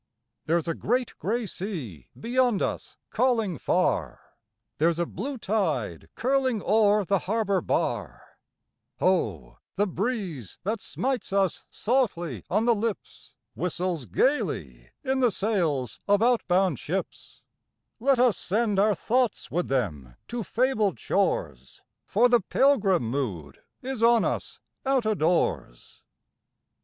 There's 0.47 0.67
a 0.67 0.73
great 0.73 1.13
gray 1.19 1.45
sea 1.45 2.07
beyond 2.19 2.63
us 2.63 2.97
calling 3.11 3.59
far, 3.59 4.19
There's 4.79 4.97
a 4.97 5.05
blue 5.05 5.37
tide 5.37 6.09
curling 6.15 6.59
o'er 6.63 7.05
the 7.05 7.19
harbor 7.29 7.61
bar; 7.61 8.39
Ho, 8.97 9.59
the 9.75 9.85
breeze 9.85 10.57
that 10.63 10.81
smites 10.81 11.31
us 11.31 11.67
saltly 11.69 12.43
on 12.49 12.65
the 12.65 12.73
lips 12.73 13.35
Whistles 13.53 14.07
gaily 14.07 14.89
in 15.03 15.19
the 15.19 15.29
sails 15.29 15.99
of 16.07 16.23
outbound 16.23 16.79
ships; 16.79 17.43
Let 17.99 18.17
us 18.17 18.37
send 18.39 18.79
our 18.79 18.95
thoughts 18.95 19.51
with 19.51 19.67
them 19.67 20.15
to 20.29 20.41
fabled 20.43 20.97
shores, 20.97 21.79
For 22.07 22.27
the 22.27 22.39
pilgrim 22.41 23.03
mood 23.03 23.61
is 23.83 24.01
on 24.01 24.25
us 24.25 24.59
out 24.83 25.05
o' 25.05 25.13
doors 25.13 26.01